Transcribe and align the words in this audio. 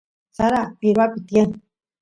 sara 0.37 0.61
pirwapi 0.79 1.19
tiyan 1.27 1.49